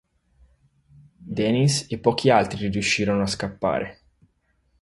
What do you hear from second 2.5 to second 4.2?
riuscirono a scappare.